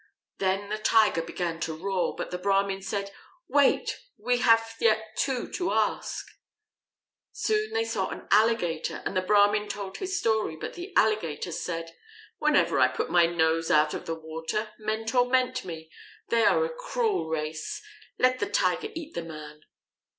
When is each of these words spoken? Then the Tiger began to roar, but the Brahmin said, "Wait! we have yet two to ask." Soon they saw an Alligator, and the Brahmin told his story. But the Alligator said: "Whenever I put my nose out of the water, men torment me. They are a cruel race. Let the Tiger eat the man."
Then 0.39 0.69
the 0.69 0.79
Tiger 0.79 1.21
began 1.21 1.59
to 1.59 1.75
roar, 1.75 2.15
but 2.15 2.31
the 2.31 2.39
Brahmin 2.39 2.81
said, 2.81 3.11
"Wait! 3.47 4.01
we 4.17 4.39
have 4.39 4.73
yet 4.79 5.15
two 5.15 5.47
to 5.51 5.71
ask." 5.71 6.25
Soon 7.31 7.71
they 7.73 7.85
saw 7.85 8.09
an 8.09 8.27
Alligator, 8.31 9.03
and 9.05 9.15
the 9.15 9.21
Brahmin 9.21 9.67
told 9.69 9.97
his 9.97 10.17
story. 10.17 10.55
But 10.55 10.73
the 10.73 10.91
Alligator 10.95 11.51
said: 11.51 11.91
"Whenever 12.39 12.79
I 12.79 12.87
put 12.87 13.11
my 13.11 13.27
nose 13.27 13.69
out 13.69 13.93
of 13.93 14.07
the 14.07 14.15
water, 14.15 14.71
men 14.79 15.05
torment 15.05 15.65
me. 15.65 15.91
They 16.29 16.45
are 16.45 16.65
a 16.65 16.73
cruel 16.73 17.29
race. 17.29 17.79
Let 18.17 18.39
the 18.39 18.49
Tiger 18.49 18.89
eat 18.95 19.13
the 19.13 19.21
man." 19.21 19.61